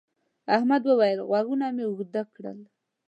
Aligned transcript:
احمد 0.55 0.83
وويل: 0.85 1.19
غوږونه 1.29 1.65
مې 1.75 1.83
اوږده 1.87 2.23
کړل. 2.35 2.59